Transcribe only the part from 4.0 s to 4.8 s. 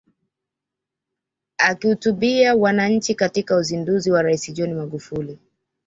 wa Rais John